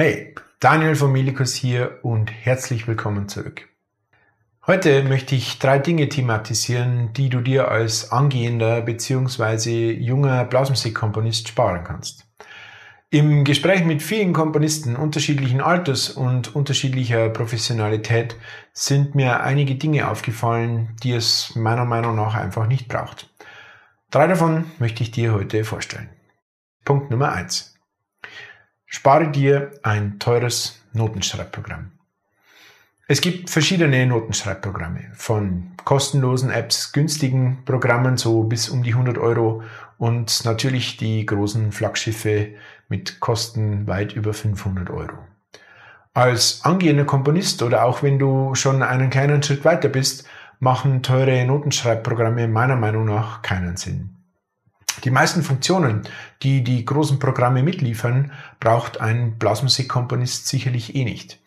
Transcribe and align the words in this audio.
Hey, 0.00 0.32
Daniel 0.60 0.94
von 0.94 1.10
Milikus 1.10 1.56
hier 1.56 1.98
und 2.02 2.30
herzlich 2.30 2.86
willkommen 2.86 3.28
zurück. 3.28 3.68
Heute 4.64 5.02
möchte 5.02 5.34
ich 5.34 5.58
drei 5.58 5.80
Dinge 5.80 6.08
thematisieren, 6.08 7.12
die 7.14 7.28
du 7.28 7.40
dir 7.40 7.68
als 7.68 8.12
angehender 8.12 8.82
bzw. 8.82 9.90
junger 9.90 10.44
Blasmusikkomponist 10.44 11.48
sparen 11.48 11.82
kannst. 11.82 12.28
Im 13.10 13.42
Gespräch 13.42 13.84
mit 13.84 14.00
vielen 14.00 14.32
Komponisten 14.32 14.94
unterschiedlichen 14.94 15.60
Alters 15.60 16.10
und 16.10 16.54
unterschiedlicher 16.54 17.28
Professionalität 17.30 18.36
sind 18.72 19.16
mir 19.16 19.40
einige 19.40 19.74
Dinge 19.74 20.08
aufgefallen, 20.08 20.94
die 21.02 21.10
es 21.10 21.56
meiner 21.56 21.86
Meinung 21.86 22.14
nach 22.14 22.36
einfach 22.36 22.68
nicht 22.68 22.86
braucht. 22.86 23.34
Drei 24.12 24.28
davon 24.28 24.70
möchte 24.78 25.02
ich 25.02 25.10
dir 25.10 25.32
heute 25.32 25.64
vorstellen. 25.64 26.08
Punkt 26.84 27.10
Nummer 27.10 27.32
eins. 27.32 27.77
Spare 28.90 29.30
dir 29.30 29.72
ein 29.82 30.18
teures 30.18 30.82
Notenschreibprogramm. 30.94 31.92
Es 33.06 33.20
gibt 33.20 33.50
verschiedene 33.50 34.06
Notenschreibprogramme, 34.06 35.12
von 35.12 35.72
kostenlosen 35.84 36.50
Apps, 36.50 36.92
günstigen 36.92 37.64
Programmen 37.66 38.16
so 38.16 38.44
bis 38.44 38.70
um 38.70 38.82
die 38.82 38.92
100 38.92 39.18
Euro 39.18 39.62
und 39.98 40.42
natürlich 40.46 40.96
die 40.96 41.26
großen 41.26 41.70
Flaggschiffe 41.70 42.54
mit 42.88 43.20
Kosten 43.20 43.86
weit 43.86 44.14
über 44.14 44.32
500 44.32 44.88
Euro. 44.88 45.18
Als 46.14 46.64
angehender 46.64 47.04
Komponist 47.04 47.62
oder 47.62 47.84
auch 47.84 48.02
wenn 48.02 48.18
du 48.18 48.54
schon 48.54 48.82
einen 48.82 49.10
kleinen 49.10 49.42
Schritt 49.42 49.66
weiter 49.66 49.90
bist, 49.90 50.26
machen 50.60 51.02
teure 51.02 51.44
Notenschreibprogramme 51.44 52.48
meiner 52.48 52.76
Meinung 52.76 53.04
nach 53.04 53.42
keinen 53.42 53.76
Sinn. 53.76 54.17
Die 55.04 55.10
meisten 55.10 55.42
Funktionen, 55.42 56.02
die 56.42 56.64
die 56.64 56.84
großen 56.84 57.18
Programme 57.18 57.62
mitliefern, 57.62 58.32
braucht 58.60 59.00
ein 59.00 59.38
Blasmusikkomponist 59.38 60.46
sicherlich 60.46 60.94
eh 60.94 61.04
nicht. 61.04 61.38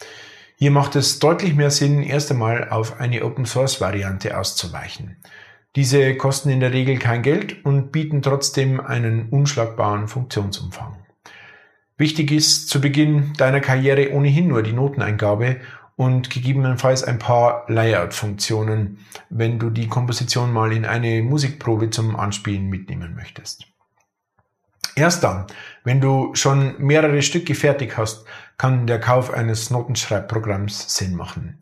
Hier 0.58 0.72
macht 0.72 0.96
es 0.96 1.20
deutlich 1.20 1.55
mehr 1.55 1.72
Sinn, 1.72 2.04
erst 2.04 2.32
einmal 2.32 2.70
auf 2.70 2.99
eine 2.99 3.26
Open-Source-Variante 3.26 4.38
auszuweichen. 4.38 5.18
Diese 5.76 6.16
kosten 6.16 6.49
in 6.49 6.60
der 6.60 6.74
Regel 6.74 6.98
kein 6.99 7.24
Geld 7.24 7.66
und 7.66 7.91
bieten 7.91 8.21
trotzdem 8.21 8.80
einen 8.80 9.30
unschlagbaren 9.30 10.08
Funktionsumfang. 10.08 10.98
Wichtig 11.98 12.32
ist 12.32 12.68
zu 12.68 12.82
Beginn 12.82 13.34
deiner 13.38 13.60
Karriere 13.60 14.12
ohnehin 14.12 14.48
nur 14.48 14.63
die 14.63 14.74
Noteneingabe 14.74 15.62
und 16.02 16.32
gegebenenfalls 16.32 17.04
ein 17.04 17.20
paar 17.20 17.63
Layout-Funktionen, 17.68 19.05
wenn 19.30 19.60
du 19.60 19.70
die 19.70 19.88
Komposition 19.88 20.52
mal 20.52 20.74
in 20.74 20.84
eine 20.84 21.21
Musikprobe 21.21 21.91
zum 21.91 22.16
Anspielen 22.16 22.70
mitnehmen 22.70 23.13
möchtest. 23.13 23.68
Erst 24.96 25.24
dann, 25.24 25.46
wenn 25.84 26.02
du 26.02 26.34
schon 26.34 26.74
mehrere 26.80 27.21
Stücke 27.21 27.54
fertig 27.54 27.99
hast, 27.99 28.26
kann 28.58 28.88
der 28.88 28.99
Kauf 28.99 29.32
eines 29.32 29.70
Notenschreibprogramms 29.70 30.98
Sinn 30.98 31.16
machen. 31.16 31.60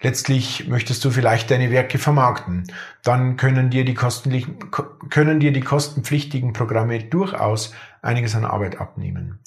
Letztlich 0.00 0.68
möchtest 0.68 1.04
du 1.04 1.10
vielleicht 1.10 1.50
deine 1.50 1.72
Werke 1.72 1.98
vermarkten. 1.98 2.62
Dann 3.02 3.36
können 3.36 3.70
dir 3.70 3.84
die, 3.84 3.94
können 3.94 5.40
dir 5.40 5.52
die 5.52 5.60
kostenpflichtigen 5.60 6.52
Programme 6.52 7.02
durchaus 7.02 7.74
einiges 8.00 8.36
an 8.36 8.44
Arbeit 8.44 8.80
abnehmen. 8.80 9.40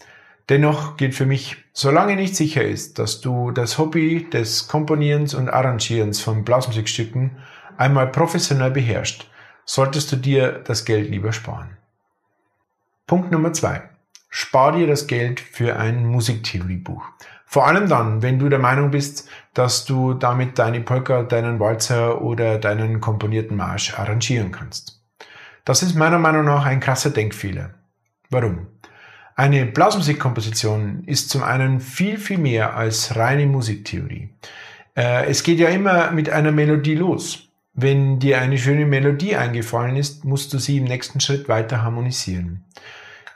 Dennoch 0.49 0.95
gilt 0.97 1.15
für 1.15 1.25
mich, 1.25 1.57
solange 1.73 2.15
nicht 2.15 2.35
sicher 2.35 2.63
ist, 2.63 2.99
dass 2.99 3.19
du 3.19 3.51
das 3.51 3.77
Hobby 3.77 4.29
des 4.29 4.67
Komponierens 4.67 5.33
und 5.33 5.49
Arrangierens 5.49 6.21
von 6.21 6.43
Blasmusikstücken 6.43 7.37
einmal 7.77 8.07
professionell 8.07 8.71
beherrschst, 8.71 9.27
solltest 9.65 10.11
du 10.11 10.17
dir 10.17 10.52
das 10.52 10.85
Geld 10.85 11.09
lieber 11.09 11.33
sparen. 11.33 11.77
Punkt 13.07 13.31
Nummer 13.31 13.53
zwei: 13.53 13.89
Spar 14.29 14.73
dir 14.73 14.85
das 14.85 15.07
Geld 15.07 15.39
für 15.39 15.77
ein 15.77 16.05
Musiktheoriebuch. 16.05 17.03
Vor 17.47 17.67
allem 17.67 17.87
dann, 17.87 18.21
wenn 18.21 18.37
du 18.37 18.49
der 18.49 18.59
Meinung 18.59 18.91
bist, 18.91 19.30
dass 19.53 19.85
du 19.85 20.13
damit 20.13 20.59
deine 20.59 20.81
Polka, 20.81 21.23
deinen 21.23 21.59
Walzer 21.59 22.21
oder 22.21 22.57
deinen 22.59 22.99
komponierten 22.99 23.55
Marsch 23.55 23.97
arrangieren 23.97 24.52
kannst. 24.52 25.02
Das 25.64 25.81
ist 25.81 25.95
meiner 25.95 26.20
Meinung 26.20 26.45
nach 26.45 26.65
ein 26.65 26.80
krasser 26.80 27.11
Denkfehler. 27.11 27.75
Warum? 28.30 28.67
Eine 29.37 29.65
Blasmusikkomposition 29.65 31.03
ist 31.05 31.29
zum 31.29 31.43
einen 31.43 31.81
viel, 31.81 32.17
viel 32.17 32.37
mehr 32.37 32.77
als 32.77 33.17
reine 33.17 33.45
Musiktheorie. 33.47 34.29
Äh, 34.95 35.25
es 35.25 35.43
geht 35.43 35.59
ja 35.59 35.67
immer 35.67 36.11
mit 36.11 36.29
einer 36.29 36.53
Melodie 36.53 36.95
los. 36.95 37.49
Wenn 37.73 38.19
dir 38.19 38.39
eine 38.39 38.57
schöne 38.57 38.85
Melodie 38.85 39.35
eingefallen 39.35 39.97
ist, 39.97 40.23
musst 40.23 40.53
du 40.53 40.57
sie 40.57 40.77
im 40.77 40.85
nächsten 40.85 41.19
Schritt 41.19 41.49
weiter 41.49 41.83
harmonisieren. 41.83 42.63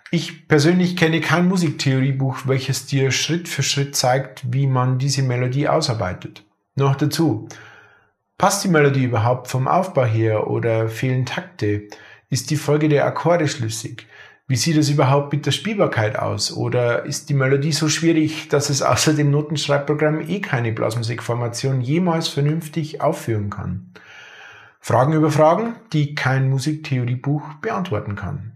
Ich 0.10 0.48
persönlich 0.48 0.96
kenne 0.96 1.20
kein 1.20 1.50
Musiktheoriebuch, 1.50 2.48
welches 2.48 2.86
dir 2.86 3.12
Schritt 3.12 3.50
für 3.50 3.62
Schritt 3.62 3.98
zeigt, 3.98 4.54
wie 4.54 4.68
man 4.68 5.00
diese 5.00 5.22
Melodie 5.22 5.68
ausarbeitet. 5.68 6.46
Noch 6.76 6.96
dazu, 6.96 7.50
passt 8.38 8.64
die 8.64 8.70
Melodie 8.70 9.04
überhaupt 9.04 9.50
vom 9.50 9.68
Aufbau 9.68 10.06
her 10.06 10.48
oder 10.48 10.88
fehlen 10.88 11.26
Takte? 11.26 11.90
Ist 12.30 12.52
die 12.52 12.56
Folge 12.56 12.88
der 12.88 13.06
Akkorde 13.06 13.50
schlüssig? 13.50 14.08
Wie 14.50 14.56
sieht 14.56 14.78
es 14.78 14.90
überhaupt 14.90 15.32
mit 15.32 15.46
der 15.46 15.52
Spielbarkeit 15.52 16.18
aus? 16.18 16.52
Oder 16.52 17.06
ist 17.06 17.30
die 17.30 17.36
Melodie 17.36 17.72
so 17.72 17.88
schwierig, 17.88 18.50
dass 18.50 18.72
es 18.72 18.82
außer 18.82 19.14
dem 19.14 19.30
Notenschreibprogramm 19.30 20.28
eh 20.28 20.42
keine 20.42 20.72
Blasmusikformation 20.72 21.82
jemals 21.82 22.30
vernünftig 22.30 23.00
aufführen 23.00 23.52
kann? 23.52 23.94
Fragen 24.80 25.14
über 25.14 25.30
Fragen, 25.30 25.76
die 25.94 26.16
kein 26.16 26.50
Musiktheoriebuch 26.50 27.44
beantworten 27.62 28.16
kann. 28.16 28.54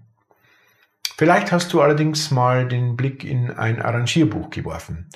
Vielleicht 1.15 1.51
hast 1.51 1.71
du 1.73 1.81
allerdings 1.81 2.31
mal 2.31 2.67
den 2.67 2.97
Blick 2.97 3.23
in 3.23 3.51
ein 3.51 3.79
Arrangierbuch 3.79 4.49
geworfen. 4.49 5.09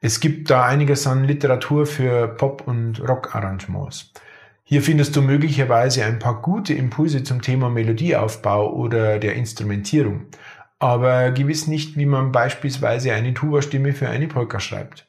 Es 0.00 0.18
gibt 0.18 0.50
da 0.50 0.64
einiges 0.64 1.06
an 1.06 1.22
Literatur 1.22 1.86
für 1.86 2.26
Pop- 2.26 2.66
und 2.66 3.00
Rock-Arrangements. 3.08 4.12
Hier 4.66 4.80
findest 4.80 5.14
du 5.14 5.20
möglicherweise 5.20 6.06
ein 6.06 6.18
paar 6.18 6.40
gute 6.40 6.72
Impulse 6.72 7.22
zum 7.22 7.42
Thema 7.42 7.68
Melodieaufbau 7.68 8.72
oder 8.72 9.18
der 9.18 9.34
Instrumentierung, 9.34 10.26
aber 10.78 11.32
gewiss 11.32 11.66
nicht, 11.66 11.98
wie 11.98 12.06
man 12.06 12.32
beispielsweise 12.32 13.12
eine 13.12 13.34
Tuba-Stimme 13.34 13.92
für 13.92 14.08
eine 14.08 14.26
Polka 14.26 14.60
schreibt. 14.60 15.06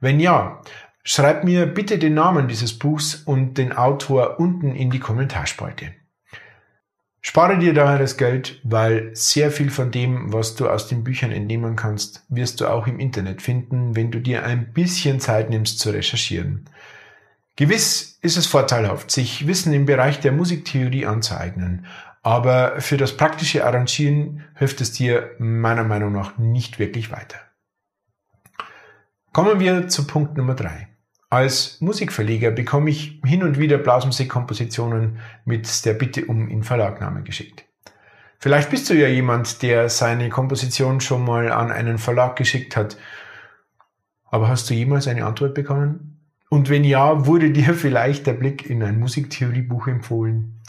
Wenn 0.00 0.18
ja, 0.18 0.62
schreib 1.04 1.44
mir 1.44 1.66
bitte 1.66 1.98
den 1.98 2.14
Namen 2.14 2.48
dieses 2.48 2.76
Buchs 2.76 3.14
und 3.14 3.56
den 3.56 3.72
Autor 3.72 4.40
unten 4.40 4.74
in 4.74 4.90
die 4.90 5.00
Kommentarspalte. 5.00 5.92
Spare 7.20 7.58
dir 7.58 7.74
daher 7.74 7.98
das 7.98 8.16
Geld, 8.16 8.60
weil 8.64 9.10
sehr 9.14 9.52
viel 9.52 9.70
von 9.70 9.92
dem, 9.92 10.32
was 10.32 10.56
du 10.56 10.68
aus 10.68 10.88
den 10.88 11.04
Büchern 11.04 11.30
entnehmen 11.30 11.76
kannst, 11.76 12.24
wirst 12.28 12.60
du 12.60 12.66
auch 12.66 12.86
im 12.86 12.98
Internet 12.98 13.42
finden, 13.42 13.94
wenn 13.94 14.10
du 14.10 14.20
dir 14.20 14.44
ein 14.44 14.72
bisschen 14.72 15.20
Zeit 15.20 15.50
nimmst 15.50 15.78
zu 15.78 15.90
recherchieren. 15.90 16.64
Gewiss 17.58 18.20
ist 18.22 18.36
es 18.36 18.46
vorteilhaft, 18.46 19.10
sich 19.10 19.48
Wissen 19.48 19.72
im 19.72 19.84
Bereich 19.84 20.20
der 20.20 20.30
Musiktheorie 20.30 21.06
anzueignen, 21.06 21.86
aber 22.22 22.80
für 22.80 22.96
das 22.96 23.16
praktische 23.16 23.66
Arrangieren 23.66 24.44
hilft 24.54 24.80
es 24.80 24.92
dir 24.92 25.32
meiner 25.40 25.82
Meinung 25.82 26.12
nach 26.12 26.38
nicht 26.38 26.78
wirklich 26.78 27.10
weiter. 27.10 27.38
Kommen 29.32 29.58
wir 29.58 29.88
zu 29.88 30.06
Punkt 30.06 30.36
Nummer 30.36 30.54
drei. 30.54 30.86
Als 31.30 31.80
Musikverleger 31.80 32.52
bekomme 32.52 32.90
ich 32.90 33.20
hin 33.24 33.42
und 33.42 33.58
wieder 33.58 33.78
Blasmusikkompositionen 33.78 35.18
mit 35.44 35.84
der 35.84 35.94
Bitte 35.94 36.26
um 36.26 36.48
Inverlagnahme 36.48 37.24
geschickt. 37.24 37.64
Vielleicht 38.38 38.70
bist 38.70 38.88
du 38.88 38.94
ja 38.94 39.08
jemand, 39.08 39.62
der 39.62 39.88
seine 39.88 40.28
Komposition 40.28 41.00
schon 41.00 41.24
mal 41.24 41.50
an 41.50 41.72
einen 41.72 41.98
Verlag 41.98 42.36
geschickt 42.36 42.76
hat. 42.76 42.96
Aber 44.30 44.46
hast 44.46 44.70
du 44.70 44.74
jemals 44.74 45.08
eine 45.08 45.26
Antwort 45.26 45.54
bekommen? 45.54 46.17
Und 46.48 46.70
wenn 46.70 46.84
ja, 46.84 47.26
wurde 47.26 47.50
dir 47.50 47.74
vielleicht 47.74 48.26
der 48.26 48.34
Blick 48.34 48.68
in 48.68 48.82
ein 48.82 48.98
Musiktheoriebuch 48.98 49.86
empfohlen? 49.86 50.60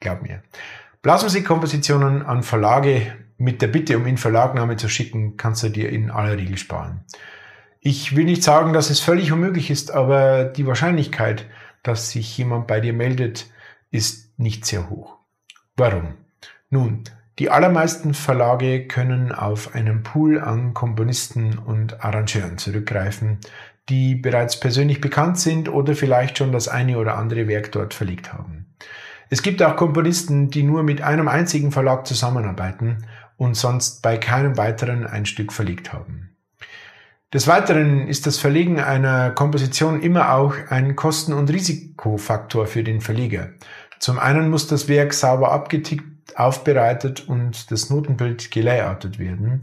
Glaub 0.00 0.22
mir. 0.22 0.42
Blasmusikkompositionen 1.02 2.22
an 2.22 2.42
Verlage 2.42 3.14
mit 3.38 3.60
der 3.60 3.66
Bitte 3.66 3.96
um 3.96 4.06
in 4.06 4.18
Verlagnahme 4.18 4.76
zu 4.76 4.88
schicken, 4.88 5.36
kannst 5.36 5.62
du 5.64 5.68
dir 5.68 5.90
in 5.90 6.10
aller 6.10 6.36
Regel 6.36 6.56
sparen. 6.56 7.04
Ich 7.80 8.14
will 8.14 8.24
nicht 8.24 8.44
sagen, 8.44 8.72
dass 8.72 8.90
es 8.90 9.00
völlig 9.00 9.32
unmöglich 9.32 9.70
ist, 9.70 9.90
aber 9.90 10.44
die 10.44 10.66
Wahrscheinlichkeit, 10.66 11.46
dass 11.82 12.10
sich 12.10 12.38
jemand 12.38 12.68
bei 12.68 12.80
dir 12.80 12.92
meldet, 12.92 13.50
ist 13.90 14.38
nicht 14.38 14.64
sehr 14.64 14.88
hoch. 14.88 15.18
Warum? 15.76 16.14
Nun, 16.70 17.02
die 17.38 17.50
allermeisten 17.50 18.14
Verlage 18.14 18.86
können 18.86 19.32
auf 19.32 19.74
einen 19.74 20.02
Pool 20.02 20.38
an 20.38 20.74
Komponisten 20.74 21.58
und 21.58 22.04
Arrangeuren 22.04 22.58
zurückgreifen, 22.58 23.38
die 23.88 24.14
bereits 24.14 24.60
persönlich 24.60 25.00
bekannt 25.00 25.38
sind 25.38 25.68
oder 25.68 25.94
vielleicht 25.94 26.38
schon 26.38 26.52
das 26.52 26.68
eine 26.68 26.98
oder 26.98 27.16
andere 27.16 27.48
Werk 27.48 27.72
dort 27.72 27.94
verlegt 27.94 28.32
haben. 28.32 28.66
Es 29.30 29.42
gibt 29.42 29.62
auch 29.62 29.76
Komponisten, 29.76 30.50
die 30.50 30.62
nur 30.62 30.82
mit 30.82 31.00
einem 31.00 31.26
einzigen 31.26 31.72
Verlag 31.72 32.06
zusammenarbeiten 32.06 33.06
und 33.38 33.56
sonst 33.56 34.02
bei 34.02 34.18
keinem 34.18 34.58
weiteren 34.58 35.06
ein 35.06 35.24
Stück 35.24 35.52
verlegt 35.52 35.92
haben. 35.92 36.36
Des 37.32 37.48
Weiteren 37.48 38.08
ist 38.08 38.26
das 38.26 38.38
Verlegen 38.38 38.78
einer 38.78 39.30
Komposition 39.30 40.02
immer 40.02 40.34
auch 40.34 40.54
ein 40.68 40.96
Kosten- 40.96 41.32
und 41.32 41.50
Risikofaktor 41.50 42.66
für 42.66 42.84
den 42.84 43.00
Verleger. 43.00 43.52
Zum 43.98 44.18
einen 44.18 44.50
muss 44.50 44.66
das 44.66 44.86
Werk 44.86 45.14
sauber 45.14 45.50
abgetickt, 45.50 46.04
aufbereitet 46.36 47.28
und 47.28 47.70
das 47.70 47.90
Notenbild 47.90 48.50
gelayoutet 48.50 49.18
werden. 49.18 49.60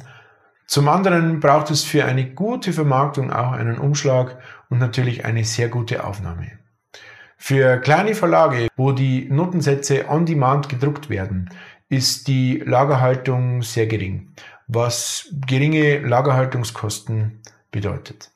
Zum 0.67 0.87
anderen 0.87 1.39
braucht 1.39 1.71
es 1.71 1.83
für 1.83 2.05
eine 2.05 2.31
gute 2.33 2.73
Vermarktung 2.73 3.31
auch 3.31 3.53
einen 3.53 3.79
Umschlag 3.79 4.37
und 4.69 4.77
natürlich 4.77 5.25
eine 5.25 5.43
sehr 5.43 5.69
gute 5.69 6.03
Aufnahme. 6.03 6.51
Für 7.37 7.77
kleine 7.77 8.15
Verlage, 8.15 8.67
wo 8.75 8.91
die 8.91 9.27
Notensätze 9.31 10.09
on 10.09 10.25
demand 10.25 10.69
gedruckt 10.69 11.09
werden, 11.09 11.49
ist 11.87 12.27
die 12.27 12.57
Lagerhaltung 12.57 13.61
sehr 13.63 13.87
gering, 13.87 14.33
was 14.67 15.33
geringe 15.47 15.99
Lagerhaltungskosten 15.99 17.41
bedeutet. 17.71 18.31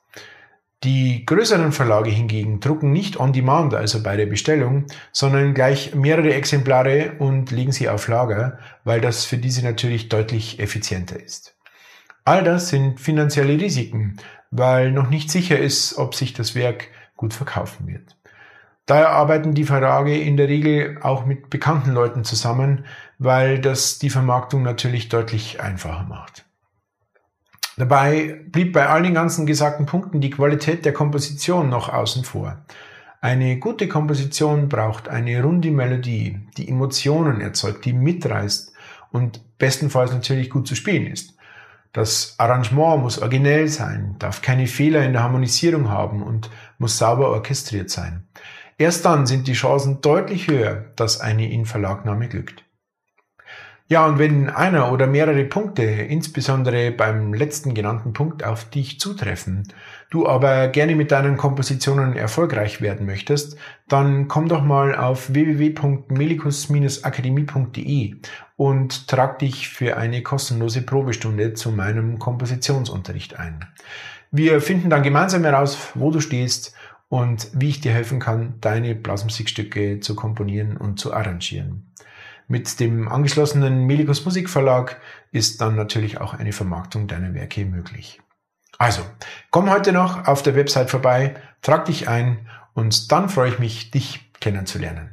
Die 0.83 1.25
größeren 1.25 1.71
Verlage 1.71 2.09
hingegen 2.09 2.59
drucken 2.59 2.91
nicht 2.91 3.17
on 3.17 3.31
demand, 3.31 3.73
also 3.73 4.03
bei 4.03 4.17
der 4.17 4.25
Bestellung, 4.25 4.85
sondern 5.13 5.53
gleich 5.53 5.95
mehrere 5.95 6.33
Exemplare 6.33 7.13
und 7.19 7.51
legen 7.51 7.71
sie 7.71 7.87
auf 7.87 8.09
Lager, 8.09 8.59
weil 8.83 8.99
das 8.99 9.23
für 9.23 9.37
diese 9.37 9.63
natürlich 9.63 10.09
deutlich 10.09 10.59
effizienter 10.59 11.17
ist. 11.17 11.55
All 12.25 12.43
das 12.43 12.67
sind 12.67 12.99
finanzielle 12.99 13.59
Risiken, 13.59 14.17
weil 14.51 14.91
noch 14.91 15.09
nicht 15.09 15.31
sicher 15.31 15.57
ist, 15.57 15.97
ob 15.97 16.15
sich 16.15 16.33
das 16.33 16.53
Werk 16.53 16.89
gut 17.15 17.33
verkaufen 17.33 17.87
wird. 17.87 18.17
Daher 18.85 19.11
arbeiten 19.11 19.53
die 19.53 19.63
Verlage 19.63 20.17
in 20.17 20.35
der 20.35 20.49
Regel 20.49 20.97
auch 21.01 21.25
mit 21.25 21.49
bekannten 21.49 21.91
Leuten 21.91 22.25
zusammen, 22.25 22.85
weil 23.17 23.59
das 23.59 23.99
die 23.99 24.09
Vermarktung 24.09 24.63
natürlich 24.63 25.07
deutlich 25.07 25.61
einfacher 25.61 26.03
macht. 26.03 26.43
Dabei 27.77 28.39
blieb 28.51 28.73
bei 28.73 28.87
all 28.87 29.03
den 29.03 29.15
ganzen 29.15 29.45
gesagten 29.45 29.85
Punkten 29.85 30.21
die 30.21 30.29
Qualität 30.29 30.85
der 30.85 30.93
Komposition 30.93 31.69
noch 31.69 31.89
außen 31.89 32.23
vor. 32.23 32.63
Eine 33.19 33.57
gute 33.57 33.87
Komposition 33.87 34.69
braucht 34.69 35.07
eine 35.07 35.41
runde 35.41 35.71
Melodie, 35.71 36.39
die 36.57 36.67
Emotionen 36.67 37.41
erzeugt, 37.41 37.85
die 37.85 37.93
mitreißt 37.93 38.73
und 39.11 39.41
bestenfalls 39.57 40.11
natürlich 40.11 40.49
gut 40.49 40.67
zu 40.67 40.75
spielen 40.75 41.07
ist. 41.07 41.35
Das 41.93 42.35
Arrangement 42.37 43.01
muss 43.01 43.19
originell 43.19 43.67
sein, 43.69 44.15
darf 44.19 44.41
keine 44.41 44.67
Fehler 44.67 45.05
in 45.05 45.13
der 45.13 45.23
Harmonisierung 45.23 45.89
haben 45.89 46.21
und 46.21 46.49
muss 46.79 46.97
sauber 46.97 47.29
orchestriert 47.29 47.89
sein. 47.89 48.27
Erst 48.77 49.05
dann 49.05 49.27
sind 49.27 49.47
die 49.47 49.53
Chancen 49.53 50.01
deutlich 50.01 50.47
höher, 50.47 50.85
dass 50.95 51.21
eine 51.21 51.49
In-Verlagnahme 51.49 52.27
glückt. 52.27 52.65
Ja, 53.89 54.07
und 54.07 54.17
wenn 54.17 54.49
einer 54.49 54.93
oder 54.93 55.07
mehrere 55.07 55.43
Punkte, 55.43 55.83
insbesondere 55.83 56.91
beim 56.91 57.33
letzten 57.33 57.73
genannten 57.73 58.13
Punkt, 58.13 58.41
auf 58.43 58.69
dich 58.69 58.97
zutreffen, 58.99 59.67
du 60.09 60.25
aber 60.25 60.69
gerne 60.69 60.95
mit 60.95 61.11
deinen 61.11 61.35
Kompositionen 61.35 62.15
erfolgreich 62.15 62.79
werden 62.81 63.05
möchtest, 63.05 63.57
dann 63.89 64.29
komm 64.29 64.47
doch 64.47 64.63
mal 64.63 64.95
auf 64.95 65.33
www.melikus-akademie.de 65.33 68.15
und 68.55 69.07
trag 69.09 69.39
dich 69.39 69.67
für 69.67 69.97
eine 69.97 70.23
kostenlose 70.23 70.83
Probestunde 70.83 71.53
zu 71.53 71.71
meinem 71.71 72.19
Kompositionsunterricht 72.19 73.37
ein. 73.37 73.65
Wir 74.31 74.61
finden 74.61 74.89
dann 74.89 75.03
gemeinsam 75.03 75.43
heraus, 75.43 75.91
wo 75.93 76.09
du 76.09 76.21
stehst 76.21 76.73
und 77.09 77.49
wie 77.53 77.67
ich 77.69 77.81
dir 77.81 77.91
helfen 77.91 78.19
kann, 78.19 78.55
deine 78.61 78.95
Blasmusikstücke 78.95 79.99
zu 79.99 80.15
komponieren 80.15 80.77
und 80.77 80.99
zu 80.99 81.13
arrangieren. 81.13 81.91
Mit 82.47 82.79
dem 82.79 83.07
angeschlossenen 83.07 83.85
Melikus 83.85 84.25
Musikverlag 84.25 84.99
ist 85.31 85.61
dann 85.61 85.75
natürlich 85.75 86.19
auch 86.19 86.33
eine 86.33 86.51
Vermarktung 86.51 87.07
deiner 87.07 87.33
Werke 87.33 87.65
möglich. 87.65 88.21
Also, 88.77 89.01
komm 89.49 89.69
heute 89.69 89.91
noch 89.91 90.27
auf 90.27 90.43
der 90.43 90.55
Website 90.55 90.89
vorbei, 90.89 91.35
trag 91.61 91.85
dich 91.85 92.07
ein 92.07 92.49
und 92.73 93.11
dann 93.11 93.29
freue 93.29 93.49
ich 93.49 93.59
mich, 93.59 93.91
dich 93.91 94.31
kennenzulernen. 94.39 95.12